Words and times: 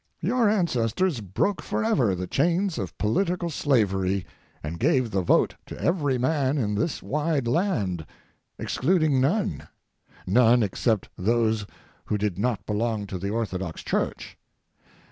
Your 0.23 0.49
ancestors 0.49 1.21
broke 1.21 1.61
forever 1.61 2.15
the 2.15 2.25
chains 2.25 2.79
of 2.79 2.97
political 2.97 3.51
slavery, 3.51 4.25
and 4.63 4.79
gave 4.79 5.11
the 5.11 5.21
vote 5.21 5.53
to 5.67 5.79
every 5.79 6.17
man 6.17 6.57
in 6.57 6.73
this 6.73 7.03
wide 7.03 7.47
land, 7.47 8.03
excluding 8.57 9.21
none!—none 9.21 10.63
except 10.63 11.09
those 11.19 11.67
who 12.05 12.17
did 12.17 12.39
not 12.39 12.65
belong 12.65 13.05
to 13.05 13.19
the 13.19 13.29
orthodox 13.29 13.83
church. 13.83 14.39